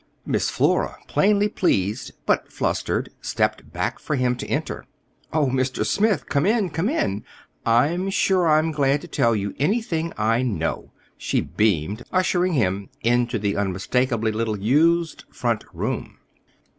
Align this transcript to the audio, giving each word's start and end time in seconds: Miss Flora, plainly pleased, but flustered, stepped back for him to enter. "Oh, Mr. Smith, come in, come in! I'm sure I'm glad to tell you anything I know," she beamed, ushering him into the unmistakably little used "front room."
Miss 0.25 0.49
Flora, 0.49 0.97
plainly 1.07 1.47
pleased, 1.47 2.13
but 2.25 2.51
flustered, 2.51 3.09
stepped 3.21 3.71
back 3.71 3.99
for 3.99 4.15
him 4.15 4.35
to 4.37 4.47
enter. 4.47 4.83
"Oh, 5.31 5.45
Mr. 5.45 5.85
Smith, 5.85 6.27
come 6.27 6.43
in, 6.47 6.71
come 6.71 6.89
in! 6.89 7.23
I'm 7.67 8.09
sure 8.09 8.47
I'm 8.49 8.71
glad 8.71 9.01
to 9.01 9.07
tell 9.07 9.35
you 9.35 9.53
anything 9.59 10.11
I 10.17 10.41
know," 10.41 10.89
she 11.19 11.39
beamed, 11.39 12.01
ushering 12.11 12.53
him 12.53 12.89
into 13.01 13.37
the 13.37 13.55
unmistakably 13.55 14.31
little 14.31 14.57
used 14.57 15.25
"front 15.29 15.63
room." 15.71 16.17